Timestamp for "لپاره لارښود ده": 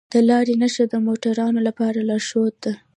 1.67-2.73